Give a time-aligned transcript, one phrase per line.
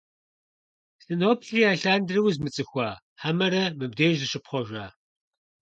[1.03, 2.87] Сыноплъри, алъандэрэ узмыцӀыхуа,
[3.21, 4.85] хьэмэрэ мыбдеж зыщыпхъуэжа?!